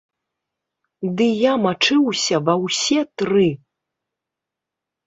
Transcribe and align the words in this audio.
Ды 1.19 1.27
я 1.41 1.53
мачыўся 1.67 2.35
ва 2.49 2.55
ўсе 2.65 2.99
тры! 3.21 3.47